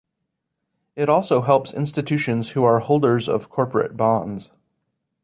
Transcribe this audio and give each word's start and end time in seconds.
It 0.95 1.09
also 1.09 1.41
helps 1.41 1.75
institutions 1.75 2.49
who 2.53 2.63
are 2.63 2.79
holders 2.79 3.29
of 3.29 3.51
corporate 3.51 3.95
bonds. 3.95 4.49